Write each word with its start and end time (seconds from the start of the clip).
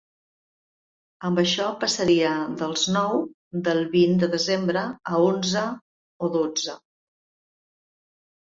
Amb 1.27 1.41
això 1.41 1.67
passaria 1.83 2.31
dels 2.61 2.85
nou 2.95 3.13
del 3.67 3.83
vint 3.93 4.17
de 4.25 4.31
desembre 4.37 4.87
a 5.13 5.21
onze 5.29 5.67
o 6.29 6.33
dotze. 6.39 6.79